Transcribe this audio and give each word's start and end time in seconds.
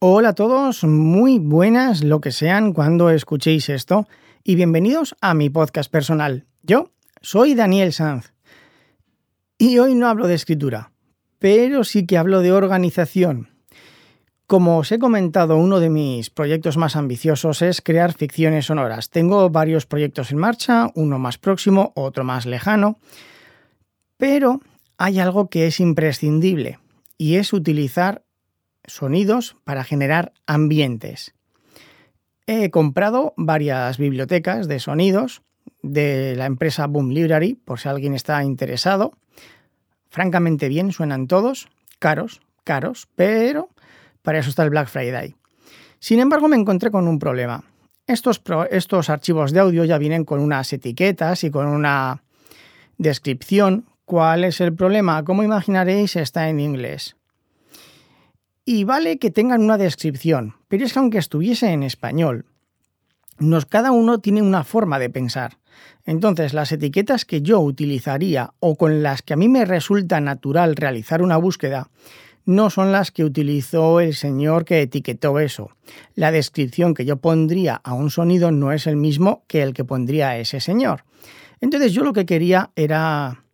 Hola 0.00 0.28
a 0.28 0.34
todos, 0.36 0.84
muy 0.84 1.40
buenas 1.40 2.04
lo 2.04 2.20
que 2.20 2.30
sean 2.30 2.72
cuando 2.72 3.10
escuchéis 3.10 3.68
esto 3.68 4.06
y 4.44 4.54
bienvenidos 4.54 5.16
a 5.20 5.34
mi 5.34 5.50
podcast 5.50 5.90
personal. 5.90 6.46
Yo 6.62 6.92
soy 7.20 7.56
Daniel 7.56 7.92
Sanz 7.92 8.32
y 9.58 9.78
hoy 9.78 9.96
no 9.96 10.06
hablo 10.06 10.28
de 10.28 10.34
escritura, 10.34 10.92
pero 11.40 11.82
sí 11.82 12.06
que 12.06 12.16
hablo 12.16 12.42
de 12.42 12.52
organización. 12.52 13.48
Como 14.46 14.78
os 14.78 14.92
he 14.92 15.00
comentado, 15.00 15.56
uno 15.56 15.80
de 15.80 15.90
mis 15.90 16.30
proyectos 16.30 16.76
más 16.76 16.94
ambiciosos 16.94 17.60
es 17.62 17.82
crear 17.82 18.12
ficciones 18.12 18.66
sonoras. 18.66 19.10
Tengo 19.10 19.50
varios 19.50 19.86
proyectos 19.86 20.30
en 20.30 20.38
marcha, 20.38 20.92
uno 20.94 21.18
más 21.18 21.38
próximo, 21.38 21.92
otro 21.96 22.22
más 22.22 22.46
lejano, 22.46 23.00
pero 24.16 24.60
hay 24.96 25.18
algo 25.18 25.50
que 25.50 25.66
es 25.66 25.80
imprescindible 25.80 26.78
y 27.16 27.34
es 27.34 27.52
utilizar 27.52 28.22
sonidos 28.88 29.56
para 29.64 29.84
generar 29.84 30.32
ambientes. 30.46 31.34
He 32.46 32.70
comprado 32.70 33.34
varias 33.36 33.98
bibliotecas 33.98 34.68
de 34.68 34.80
sonidos 34.80 35.42
de 35.82 36.34
la 36.36 36.46
empresa 36.46 36.86
Boom 36.86 37.10
Library, 37.10 37.54
por 37.54 37.78
si 37.78 37.88
alguien 37.88 38.14
está 38.14 38.42
interesado. 38.42 39.12
Francamente 40.08 40.68
bien, 40.68 40.92
suenan 40.92 41.26
todos, 41.26 41.68
caros, 41.98 42.40
caros, 42.64 43.08
pero 43.14 43.68
para 44.22 44.38
eso 44.38 44.50
está 44.50 44.62
el 44.62 44.70
Black 44.70 44.88
Friday. 44.88 45.36
Sin 46.00 46.20
embargo, 46.20 46.48
me 46.48 46.56
encontré 46.56 46.90
con 46.90 47.06
un 47.06 47.18
problema. 47.18 47.64
Estos, 48.06 48.40
estos 48.70 49.10
archivos 49.10 49.52
de 49.52 49.60
audio 49.60 49.84
ya 49.84 49.98
vienen 49.98 50.24
con 50.24 50.40
unas 50.40 50.72
etiquetas 50.72 51.44
y 51.44 51.50
con 51.50 51.66
una 51.66 52.22
descripción. 52.96 53.84
¿Cuál 54.06 54.44
es 54.44 54.62
el 54.62 54.74
problema? 54.74 55.22
Como 55.24 55.42
imaginaréis, 55.42 56.16
está 56.16 56.48
en 56.48 56.60
inglés. 56.60 57.17
Y 58.70 58.84
vale 58.84 59.18
que 59.18 59.30
tengan 59.30 59.62
una 59.62 59.78
descripción, 59.78 60.56
pero 60.68 60.84
es 60.84 60.92
que 60.92 60.98
aunque 60.98 61.16
estuviese 61.16 61.70
en 61.70 61.82
español, 61.82 62.44
nos, 63.38 63.64
cada 63.64 63.92
uno 63.92 64.18
tiene 64.18 64.42
una 64.42 64.62
forma 64.62 64.98
de 64.98 65.08
pensar. 65.08 65.56
Entonces, 66.04 66.52
las 66.52 66.70
etiquetas 66.70 67.24
que 67.24 67.40
yo 67.40 67.60
utilizaría 67.60 68.52
o 68.60 68.76
con 68.76 69.02
las 69.02 69.22
que 69.22 69.32
a 69.32 69.38
mí 69.38 69.48
me 69.48 69.64
resulta 69.64 70.20
natural 70.20 70.76
realizar 70.76 71.22
una 71.22 71.38
búsqueda, 71.38 71.88
no 72.44 72.68
son 72.68 72.92
las 72.92 73.10
que 73.10 73.24
utilizó 73.24 74.00
el 74.00 74.14
señor 74.14 74.66
que 74.66 74.82
etiquetó 74.82 75.38
eso. 75.38 75.70
La 76.14 76.30
descripción 76.30 76.92
que 76.92 77.06
yo 77.06 77.16
pondría 77.16 77.74
a 77.76 77.94
un 77.94 78.10
sonido 78.10 78.50
no 78.50 78.72
es 78.72 78.86
el 78.86 78.96
mismo 78.96 79.44
que 79.46 79.62
el 79.62 79.72
que 79.72 79.84
pondría 79.84 80.28
a 80.28 80.36
ese 80.36 80.60
señor. 80.60 81.04
Entonces 81.62 81.94
yo 81.94 82.04
lo 82.04 82.12
que 82.12 82.26
quería 82.26 82.70
era 82.76 83.44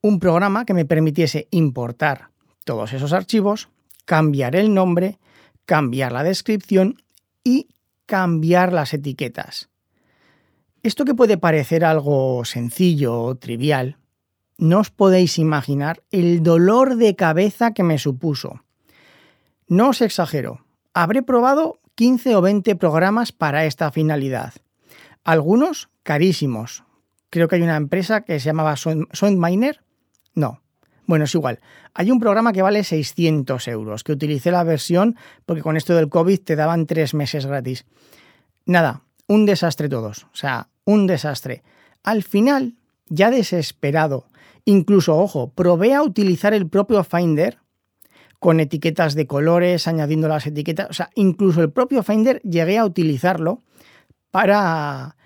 un 0.00 0.18
programa 0.18 0.64
que 0.64 0.74
me 0.74 0.84
permitiese 0.84 1.46
importar 1.52 2.30
todos 2.68 2.92
esos 2.92 3.14
archivos, 3.14 3.70
cambiar 4.08 4.56
el 4.56 4.72
nombre, 4.72 5.18
cambiar 5.66 6.12
la 6.12 6.22
descripción 6.22 7.02
y 7.44 7.68
cambiar 8.06 8.72
las 8.72 8.94
etiquetas. 8.94 9.68
Esto 10.82 11.04
que 11.04 11.14
puede 11.14 11.36
parecer 11.36 11.84
algo 11.84 12.42
sencillo 12.46 13.20
o 13.20 13.34
trivial, 13.34 13.98
no 14.56 14.78
os 14.78 14.90
podéis 14.90 15.38
imaginar 15.38 16.02
el 16.10 16.42
dolor 16.42 16.96
de 16.96 17.16
cabeza 17.16 17.72
que 17.72 17.82
me 17.82 17.98
supuso. 17.98 18.64
No 19.66 19.90
os 19.90 20.00
exagero, 20.00 20.64
habré 20.94 21.22
probado 21.22 21.78
15 21.94 22.34
o 22.34 22.40
20 22.40 22.76
programas 22.76 23.30
para 23.32 23.66
esta 23.66 23.92
finalidad. 23.92 24.54
Algunos 25.22 25.90
carísimos. 26.02 26.82
Creo 27.28 27.46
que 27.46 27.56
hay 27.56 27.62
una 27.62 27.76
empresa 27.76 28.22
que 28.22 28.40
se 28.40 28.46
llamaba 28.46 28.74
SoundMiner. 28.76 29.82
No, 30.34 30.62
bueno, 31.08 31.24
es 31.24 31.34
igual. 31.34 31.60
Hay 31.94 32.10
un 32.10 32.20
programa 32.20 32.52
que 32.52 32.60
vale 32.60 32.84
600 32.84 33.66
euros, 33.68 34.04
que 34.04 34.12
utilicé 34.12 34.50
la 34.50 34.62
versión 34.62 35.16
porque 35.46 35.62
con 35.62 35.78
esto 35.78 35.96
del 35.96 36.10
COVID 36.10 36.38
te 36.40 36.54
daban 36.54 36.84
tres 36.84 37.14
meses 37.14 37.46
gratis. 37.46 37.86
Nada, 38.66 39.04
un 39.26 39.46
desastre 39.46 39.88
todos. 39.88 40.24
O 40.24 40.36
sea, 40.36 40.68
un 40.84 41.06
desastre. 41.06 41.62
Al 42.02 42.22
final, 42.22 42.74
ya 43.08 43.30
desesperado, 43.30 44.26
incluso, 44.66 45.16
ojo, 45.16 45.50
probé 45.54 45.94
a 45.94 46.02
utilizar 46.02 46.52
el 46.52 46.68
propio 46.68 47.02
Finder 47.04 47.56
con 48.38 48.60
etiquetas 48.60 49.14
de 49.14 49.26
colores, 49.26 49.88
añadiendo 49.88 50.28
las 50.28 50.46
etiquetas. 50.46 50.90
O 50.90 50.92
sea, 50.92 51.08
incluso 51.14 51.62
el 51.62 51.72
propio 51.72 52.02
Finder 52.02 52.42
llegué 52.42 52.76
a 52.76 52.84
utilizarlo 52.84 53.62
para, 54.30 55.16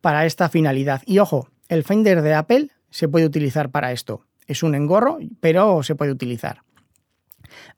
para 0.00 0.26
esta 0.26 0.48
finalidad. 0.48 1.02
Y 1.06 1.20
ojo, 1.20 1.48
el 1.68 1.84
Finder 1.84 2.22
de 2.22 2.34
Apple 2.34 2.70
se 2.90 3.08
puede 3.08 3.24
utilizar 3.26 3.70
para 3.70 3.92
esto. 3.92 4.24
Es 4.48 4.64
un 4.64 4.74
engorro, 4.74 5.18
pero 5.40 5.84
se 5.84 5.94
puede 5.94 6.10
utilizar. 6.10 6.62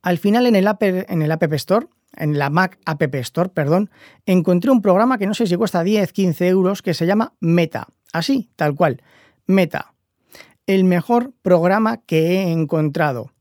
Al 0.01 0.19
final 0.19 0.47
en 0.47 0.57
el, 0.57 0.67
App, 0.67 0.83
en 0.83 1.53
Store, 1.55 1.87
en 2.17 2.39
la 2.39 2.49
Mac 2.49 2.79
App 2.87 3.15
Store, 3.17 3.51
perdón, 3.51 3.91
encontré 4.25 4.71
un 4.71 4.81
programa 4.81 5.19
que 5.19 5.27
no 5.27 5.35
sé 5.35 5.47
si 5.47 5.57
cuesta 5.57 5.83
10, 5.85 6.13
15 6.13 6.49
euros 6.49 6.83
que 6.83 6.95
se 6.95 7.07
llama 7.07 7.35
Meta. 7.41 7.89
Así, 8.13 8.51
tal 8.57 8.75
cual. 8.75 9.03
Meta. 9.47 9.95
El 10.67 10.85
mejor 10.85 11.33
programa 11.43 11.99
que 11.99 12.31
he 12.31 12.51
encontrado. 12.51 13.33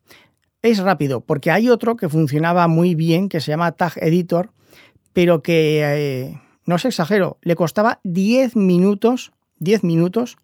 Es 0.61 0.79
rápido, 0.79 1.21
porque 1.21 1.51
hay 1.51 1.69
otro 1.69 1.95
que 1.95 2.09
funcionaba 2.09 2.67
muy 2.67 2.95
bien, 2.95 3.29
que 3.29 3.39
se 3.39 3.51
llama 3.51 3.71
Tag 3.71 3.93
Editor, 3.97 4.51
pero 5.13 5.41
que, 5.41 5.81
eh, 5.83 6.41
no 6.65 6.75
os 6.75 6.85
exagero, 6.85 7.37
le 7.41 7.55
costaba 7.55 7.99
10 8.03 8.55
minutos, 8.55 9.31
10 9.59 9.83
minutos 9.83 10.37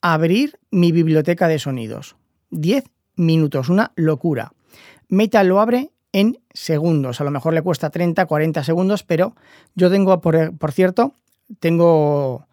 abrir 0.00 0.58
mi 0.70 0.92
biblioteca 0.92 1.48
de 1.48 1.58
sonidos. 1.58 2.16
10 2.50 2.84
minutos, 3.16 3.68
una 3.68 3.92
locura. 3.96 4.52
Meta 5.08 5.42
lo 5.44 5.60
abre 5.60 5.90
en 6.12 6.38
segundos, 6.52 7.20
a 7.20 7.24
lo 7.24 7.30
mejor 7.30 7.54
le 7.54 7.62
cuesta 7.62 7.90
30, 7.90 8.26
40 8.26 8.64
segundos, 8.64 9.04
pero 9.04 9.36
yo 9.74 9.90
tengo, 9.90 10.20
por, 10.20 10.72
cierto, 10.72 11.14
tengo 11.60 12.46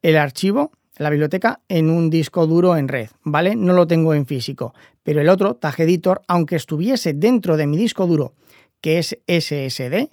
el 0.00 0.16
archivo, 0.16 0.72
la 0.96 1.10
biblioteca, 1.10 1.60
en 1.68 1.90
un 1.90 2.08
disco 2.08 2.46
duro 2.46 2.76
en 2.76 2.88
red, 2.88 3.10
¿vale? 3.22 3.56
No 3.56 3.74
lo 3.74 3.86
tengo 3.86 4.14
en 4.14 4.26
físico, 4.26 4.74
pero 5.02 5.20
el 5.20 5.28
otro, 5.28 5.56
Tag 5.56 5.80
Editor, 5.80 6.22
aunque 6.26 6.56
estuviese 6.56 7.12
dentro 7.12 7.56
de 7.56 7.66
mi 7.66 7.76
disco 7.76 8.06
duro, 8.06 8.34
que 8.80 8.98
es 8.98 9.18
SSD, 9.26 10.08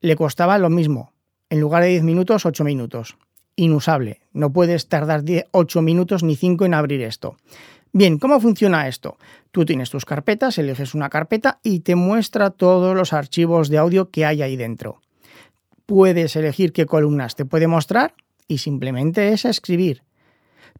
le 0.00 0.16
costaba 0.16 0.58
lo 0.58 0.70
mismo, 0.70 1.12
en 1.50 1.60
lugar 1.60 1.82
de 1.82 1.90
10 1.90 2.02
minutos, 2.02 2.44
8 2.44 2.64
minutos 2.64 3.16
inusable. 3.58 4.20
No 4.32 4.52
puedes 4.52 4.88
tardar 4.88 5.24
8 5.50 5.82
minutos 5.82 6.22
ni 6.22 6.36
5 6.36 6.64
en 6.64 6.74
abrir 6.74 7.02
esto. 7.02 7.36
Bien, 7.92 8.18
¿cómo 8.18 8.40
funciona 8.40 8.86
esto? 8.86 9.18
Tú 9.50 9.64
tienes 9.64 9.90
tus 9.90 10.04
carpetas, 10.04 10.58
eliges 10.58 10.94
una 10.94 11.08
carpeta 11.08 11.58
y 11.62 11.80
te 11.80 11.96
muestra 11.96 12.50
todos 12.50 12.94
los 12.94 13.12
archivos 13.12 13.68
de 13.68 13.78
audio 13.78 14.10
que 14.10 14.24
hay 14.24 14.42
ahí 14.42 14.56
dentro. 14.56 15.00
Puedes 15.86 16.36
elegir 16.36 16.72
qué 16.72 16.86
columnas 16.86 17.34
te 17.34 17.44
puede 17.44 17.66
mostrar 17.66 18.14
y 18.46 18.58
simplemente 18.58 19.32
es 19.32 19.44
escribir. 19.44 20.02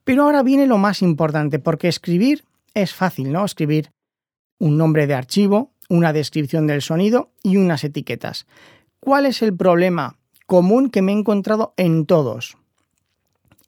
Pero 0.04 0.22
ahora 0.22 0.42
viene 0.42 0.66
lo 0.66 0.78
más 0.78 1.02
importante, 1.02 1.58
porque 1.58 1.88
escribir 1.88 2.44
es 2.74 2.94
fácil, 2.94 3.32
¿no? 3.32 3.44
Escribir 3.44 3.90
un 4.58 4.76
nombre 4.76 5.06
de 5.06 5.14
archivo, 5.14 5.72
una 5.88 6.12
descripción 6.12 6.66
del 6.66 6.82
sonido 6.82 7.32
y 7.42 7.56
unas 7.56 7.82
etiquetas. 7.82 8.46
¿Cuál 9.00 9.26
es 9.26 9.42
el 9.42 9.56
problema 9.56 10.16
común 10.46 10.90
que 10.90 11.02
me 11.02 11.12
he 11.12 11.16
encontrado 11.16 11.74
en 11.76 12.06
todos? 12.06 12.56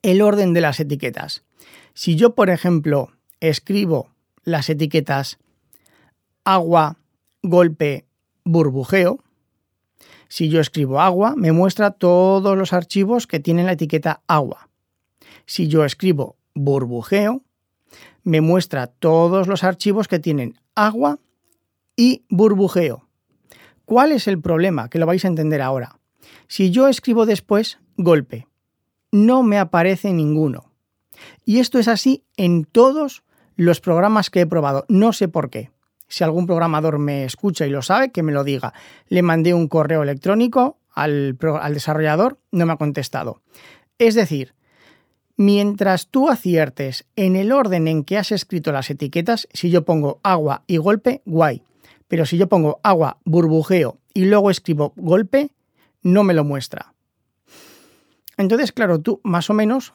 El 0.02 0.22
orden 0.22 0.54
de 0.54 0.60
las 0.60 0.80
etiquetas. 0.80 1.44
Si 1.94 2.16
yo, 2.16 2.34
por 2.34 2.50
ejemplo, 2.50 3.12
escribo 3.40 4.10
las 4.44 4.70
etiquetas 4.70 5.38
agua, 6.44 6.98
golpe, 7.42 8.06
burbujeo, 8.44 9.22
si 10.28 10.48
yo 10.48 10.60
escribo 10.60 11.00
agua, 11.00 11.34
me 11.36 11.52
muestra 11.52 11.90
todos 11.90 12.56
los 12.56 12.72
archivos 12.72 13.26
que 13.26 13.40
tienen 13.40 13.66
la 13.66 13.72
etiqueta 13.72 14.22
agua. 14.28 14.68
Si 15.44 15.66
yo 15.66 15.84
escribo 15.84 16.36
burbujeo, 16.54 17.42
me 18.22 18.40
muestra 18.40 18.86
todos 18.86 19.48
los 19.48 19.64
archivos 19.64 20.06
que 20.06 20.18
tienen 20.18 20.58
agua 20.74 21.18
y 21.96 22.24
burbujeo. 22.28 23.08
¿Cuál 23.84 24.12
es 24.12 24.28
el 24.28 24.40
problema? 24.40 24.88
Que 24.88 25.00
lo 25.00 25.06
vais 25.06 25.24
a 25.24 25.28
entender 25.28 25.60
ahora. 25.62 25.98
Si 26.46 26.70
yo 26.70 26.86
escribo 26.86 27.26
después 27.26 27.80
golpe, 27.96 28.46
no 29.12 29.42
me 29.42 29.58
aparece 29.58 30.12
ninguno. 30.12 30.70
Y 31.44 31.58
esto 31.58 31.78
es 31.78 31.88
así 31.88 32.24
en 32.36 32.64
todos 32.64 33.22
los 33.56 33.80
programas 33.80 34.30
que 34.30 34.40
he 34.40 34.46
probado. 34.46 34.84
No 34.88 35.12
sé 35.12 35.28
por 35.28 35.50
qué. 35.50 35.70
Si 36.08 36.24
algún 36.24 36.46
programador 36.46 36.98
me 36.98 37.24
escucha 37.24 37.66
y 37.66 37.70
lo 37.70 37.82
sabe, 37.82 38.10
que 38.10 38.22
me 38.22 38.32
lo 38.32 38.42
diga. 38.42 38.72
Le 39.08 39.22
mandé 39.22 39.54
un 39.54 39.68
correo 39.68 40.02
electrónico 40.02 40.78
al, 40.94 41.38
desarrollador, 41.72 42.38
no 42.50 42.66
me 42.66 42.72
ha 42.72 42.76
contestado. 42.76 43.42
Es 43.98 44.14
decir, 44.14 44.54
mientras 45.36 46.08
tú 46.08 46.28
aciertes 46.28 47.06
en 47.16 47.36
el 47.36 47.52
orden 47.52 47.86
en 47.86 48.04
que 48.04 48.18
has 48.18 48.32
escrito 48.32 48.72
las 48.72 48.90
etiquetas, 48.90 49.46
si 49.52 49.70
yo 49.70 49.84
pongo 49.84 50.20
agua 50.22 50.64
y 50.66 50.78
golpe, 50.78 51.22
guay. 51.24 51.62
Pero 52.08 52.26
si 52.26 52.38
yo 52.38 52.48
pongo 52.48 52.80
agua, 52.82 53.18
burbujeo 53.24 53.98
y 54.12 54.24
luego 54.24 54.50
escribo 54.50 54.92
golpe, 54.96 55.52
no 56.02 56.24
me 56.24 56.34
lo 56.34 56.44
muestra. 56.44 56.92
Entonces, 58.40 58.72
claro, 58.72 59.00
tú 59.00 59.20
más 59.22 59.50
o 59.50 59.54
menos 59.54 59.92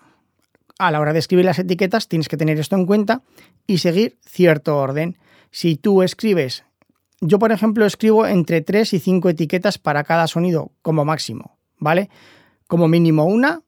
a 0.80 0.92
la 0.92 1.00
hora 1.00 1.13
de 1.13 1.19
escribir 1.19 1.45
las 1.45 1.59
etiquetas 1.59 2.07
tienes 2.07 2.30
que 2.30 2.38
tener 2.38 2.59
esto 2.59 2.75
en 2.75 2.86
cuenta 2.86 3.21
y 3.68 3.80
seguir 3.80 4.18
cierto 4.25 4.77
orden. 4.77 5.18
Si 5.51 5.75
tú 5.75 6.03
escribes 6.03 6.63
yo, 7.21 7.39
por 7.39 7.51
ejemplo, 7.51 7.86
escribo 7.86 8.27
entre 8.27 8.62
3 8.62 8.94
y 8.94 9.00
5 9.00 9.30
etiquetas 9.30 9.77
para 9.77 10.03
cada 10.03 10.27
sonido 10.27 10.71
como 10.81 11.06
máximo, 11.06 11.57
¿vale? 11.80 12.09
Como 12.68 12.88
mínimo 12.88 13.25
una, 13.25 13.62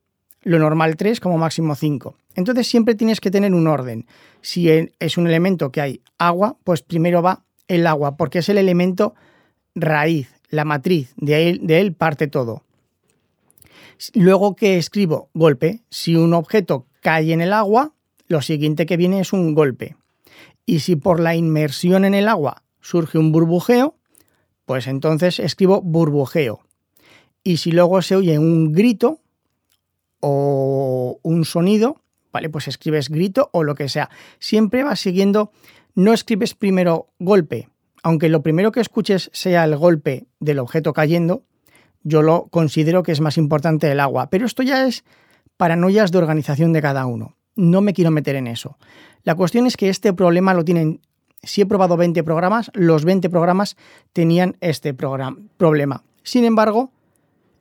lo 0.44 0.60
normal 0.60 0.98
3, 0.98 1.20
como 1.20 1.38
máximo 1.38 1.76
5. 1.76 2.16
Entonces 2.36 2.68
siempre 2.68 2.96
tienes 2.96 3.20
que 3.20 3.32
tener 3.32 3.54
un 3.54 3.68
orden. 3.68 4.06
Si 4.42 4.70
es 4.70 5.18
un 5.18 5.28
elemento 5.28 5.72
que 5.72 5.82
hay 5.82 6.02
agua, 6.18 6.58
pues 6.64 6.84
primero 6.84 7.22
va 7.22 7.44
el 7.68 7.88
agua, 7.88 8.16
porque 8.16 8.40
es 8.40 8.50
el 8.50 8.58
elemento 8.58 9.16
raíz, 9.76 10.30
la 10.50 10.66
matriz, 10.66 11.14
de 11.18 11.50
él, 11.50 11.60
de 11.64 11.80
él 11.80 11.94
parte 11.94 12.28
todo. 12.28 12.64
Luego 14.14 14.56
que 14.56 14.78
escribo 14.78 15.30
golpe, 15.34 15.84
si 15.90 16.16
un 16.16 16.34
objeto 16.34 16.86
cae 17.02 17.34
en 17.34 17.42
el 17.42 17.54
agua, 17.54 17.94
lo 18.28 18.42
siguiente 18.42 18.86
que 18.86 18.98
viene 18.98 19.20
es 19.20 19.34
un 19.34 19.54
golpe. 19.54 19.96
Y 20.66 20.80
si 20.80 20.96
por 20.96 21.20
la 21.20 21.36
inmersión 21.36 22.06
en 22.06 22.14
el 22.14 22.28
agua 22.28 22.64
surge 22.82 23.18
un 23.18 23.32
burbujeo, 23.32 23.96
pues 24.66 24.88
entonces 24.88 25.40
escribo 25.40 25.82
burbujeo. 25.82 26.60
Y 27.44 27.58
si 27.58 27.72
luego 27.72 28.02
se 28.02 28.18
oye 28.18 28.38
un 28.38 28.74
grito 28.74 29.22
o 30.20 31.20
un 31.24 31.46
sonido, 31.46 32.02
vale, 32.34 32.50
pues 32.50 32.68
escribes 32.68 33.10
grito 33.10 33.50
o 33.54 33.64
lo 33.64 33.76
que 33.76 33.88
sea. 33.88 34.10
Siempre 34.40 34.84
vas 34.84 35.00
siguiendo, 35.00 35.52
no 35.96 36.14
escribes 36.14 36.54
primero 36.54 37.08
golpe, 37.20 37.70
aunque 38.04 38.30
lo 38.30 38.44
primero 38.44 38.72
que 38.72 38.82
escuches 38.82 39.30
sea 39.34 39.64
el 39.64 39.78
golpe 39.78 40.28
del 40.40 40.60
objeto 40.60 40.92
cayendo, 40.92 41.44
yo 42.08 42.22
lo 42.22 42.48
considero 42.48 43.04
que 43.04 43.12
es 43.12 43.22
más 43.22 43.38
importante 43.38 43.92
el 43.92 44.00
agua. 44.00 44.30
Pero 44.30 44.46
esto 44.46 44.64
ya 44.64 44.88
es 44.88 45.04
paranoias 45.58 46.12
de 46.12 46.18
organización 46.20 46.72
de 46.72 46.82
cada 46.82 47.06
uno. 47.06 47.36
No 47.56 47.82
me 47.82 47.94
quiero 47.94 48.12
meter 48.12 48.36
en 48.36 48.48
eso. 48.48 48.78
La 49.24 49.36
cuestión 49.36 49.68
es 49.68 49.76
que 49.76 49.90
este 49.90 50.14
problema 50.14 50.54
lo 50.54 50.64
tienen 50.64 51.02
si 51.44 51.62
he 51.62 51.66
probado 51.66 51.98
20 51.98 52.24
programas, 52.24 52.72
los 52.74 53.06
20 53.06 53.30
programas 53.30 53.78
tenían 54.14 54.58
este 54.60 54.94
problema. 54.94 56.04
Sin 56.24 56.46
embargo, 56.46 56.92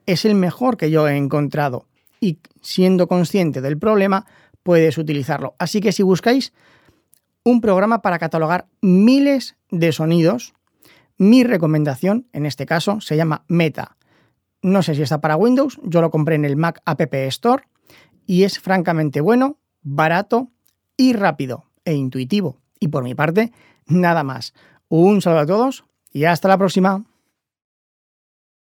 es 0.06 0.24
el 0.24 0.34
mejor 0.34 0.76
que 0.76 0.90
yo 0.90 1.08
he 1.08 1.16
encontrado 1.16 1.86
y 2.20 2.38
siendo 2.62 3.06
consciente 3.06 3.60
del 3.60 3.78
problema, 3.78 4.26
puedes 4.62 4.96
utilizarlo. 4.98 5.54
Así 5.58 5.80
que 5.80 5.92
si 5.92 6.02
buscáis 6.02 6.52
un 7.44 7.60
programa 7.60 8.02
para 8.02 8.18
catalogar 8.18 8.66
miles 8.80 9.56
de 9.70 9.92
sonidos, 9.92 10.54
mi 11.18 11.44
recomendación 11.44 12.26
en 12.32 12.46
este 12.46 12.66
caso 12.66 13.00
se 13.00 13.16
llama 13.16 13.44
Meta. 13.48 13.95
No 14.66 14.82
sé 14.82 14.96
si 14.96 15.02
está 15.02 15.20
para 15.20 15.36
Windows, 15.36 15.78
yo 15.84 16.00
lo 16.00 16.10
compré 16.10 16.34
en 16.34 16.44
el 16.44 16.56
Mac 16.56 16.82
App 16.84 17.00
Store 17.14 17.62
y 18.26 18.42
es 18.42 18.58
francamente 18.58 19.20
bueno, 19.20 19.58
barato 19.82 20.50
y 20.96 21.12
rápido 21.12 21.66
e 21.84 21.94
intuitivo. 21.94 22.58
Y 22.80 22.88
por 22.88 23.04
mi 23.04 23.14
parte, 23.14 23.52
nada 23.86 24.24
más. 24.24 24.54
Un 24.88 25.22
saludo 25.22 25.40
a 25.40 25.46
todos 25.46 25.84
y 26.10 26.24
hasta 26.24 26.48
la 26.48 26.58
próxima. 26.58 27.04